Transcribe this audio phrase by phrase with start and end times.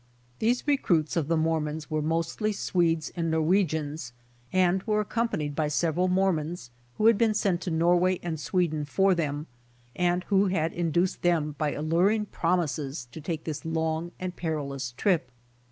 [0.39, 4.13] These recruits of the Mormons were mostly Swedes and Norwegians
[4.51, 9.13] and were accompanied by several Mormons who had been sent to NorAvay and Sweden for
[9.13, 9.45] them
[9.95, 14.93] and who had induced them by allur ing promises to take this long and perilous
[14.97, 15.29] trip.